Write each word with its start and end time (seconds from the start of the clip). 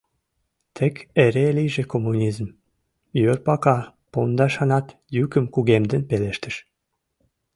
—Тек 0.75 0.95
эре 1.23 1.47
лийже 1.57 1.83
коммунизм!— 1.93 2.49
йорпака 3.23 3.77
пондашанат 4.11 4.85
йӱкым 5.15 5.45
кугемден 5.53 6.03
пелештыш. 6.09 6.55